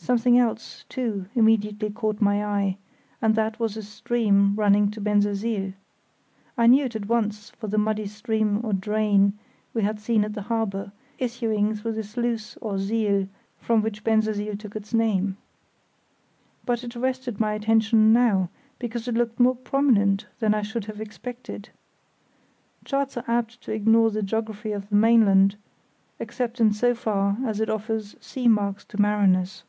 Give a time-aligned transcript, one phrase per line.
[0.00, 2.78] Something else, too, immediately caught my eye,
[3.20, 5.74] and that was a stream running to Bensersiel.
[6.56, 9.36] I knew it at once for the muddy stream or drain
[9.74, 14.56] we had seen at the harbour, issuing through the sluice or siel from which Bensersiel
[14.56, 15.36] took its name.
[16.64, 18.48] But it arrested my attention now
[18.78, 21.68] because it looked more prominent than I should have expected.
[22.84, 25.56] Charts are apt to ignore the geography of the mainland,
[26.18, 29.64] except in so far as it offers sea marks to mariners.